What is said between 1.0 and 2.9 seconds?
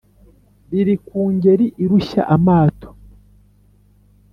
ku ngeri irushya amato